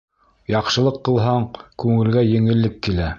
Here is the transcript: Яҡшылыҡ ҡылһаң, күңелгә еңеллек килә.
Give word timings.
Яҡшылыҡ 0.53 0.97
ҡылһаң, 1.09 1.45
күңелгә 1.85 2.25
еңеллек 2.31 2.81
килә. 2.89 3.09